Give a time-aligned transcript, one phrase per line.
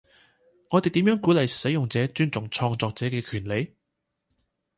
[0.71, 3.75] 我哋點樣鼓勵使用者尊重創作者嘅權利？